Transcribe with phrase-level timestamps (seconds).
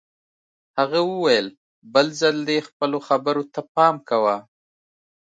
[0.77, 1.47] هغه وویل
[1.93, 4.35] بل ځل دې خپلو خبرو ته پام کوه